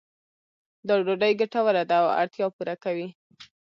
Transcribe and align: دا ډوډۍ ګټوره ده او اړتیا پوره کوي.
دا 0.87 0.93
ډوډۍ 1.05 1.33
ګټوره 1.39 1.83
ده 1.89 1.95
او 2.01 2.07
اړتیا 2.19 2.45
پوره 2.55 2.75
کوي. 2.83 3.07